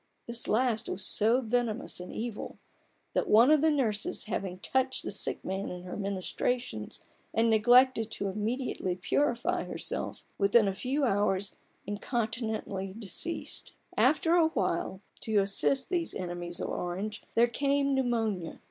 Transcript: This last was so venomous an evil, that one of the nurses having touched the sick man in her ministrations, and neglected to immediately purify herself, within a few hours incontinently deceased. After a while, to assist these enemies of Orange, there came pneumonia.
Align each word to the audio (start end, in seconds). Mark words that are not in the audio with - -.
This 0.25 0.47
last 0.47 0.89
was 0.89 1.05
so 1.05 1.41
venomous 1.41 1.99
an 1.99 2.11
evil, 2.11 2.57
that 3.13 3.29
one 3.29 3.51
of 3.51 3.61
the 3.61 3.69
nurses 3.69 4.23
having 4.23 4.57
touched 4.57 5.03
the 5.03 5.11
sick 5.11 5.45
man 5.45 5.69
in 5.69 5.83
her 5.83 5.95
ministrations, 5.95 7.03
and 7.35 7.51
neglected 7.51 8.09
to 8.09 8.27
immediately 8.27 8.95
purify 8.95 9.65
herself, 9.65 10.23
within 10.39 10.67
a 10.67 10.73
few 10.73 11.03
hours 11.03 11.55
incontinently 11.85 12.95
deceased. 12.97 13.73
After 13.95 14.33
a 14.33 14.47
while, 14.47 15.01
to 15.19 15.37
assist 15.37 15.89
these 15.89 16.15
enemies 16.15 16.59
of 16.59 16.69
Orange, 16.69 17.21
there 17.35 17.45
came 17.45 17.93
pneumonia. 17.93 18.59